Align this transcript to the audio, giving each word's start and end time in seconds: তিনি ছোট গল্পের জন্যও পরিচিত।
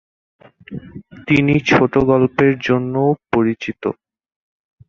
তিনি 1.27 1.53
ছোট 1.69 1.93
গল্পের 2.03 2.53
জন্যও 2.59 3.09
পরিচিত। 3.33 3.83